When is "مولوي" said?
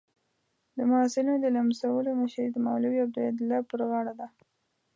2.65-2.99